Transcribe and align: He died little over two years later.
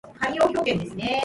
He 0.03 0.09
died 0.13 0.33
little 0.33 0.57
over 0.59 0.65
two 0.65 0.77
years 0.77 0.93
later. 0.95 1.15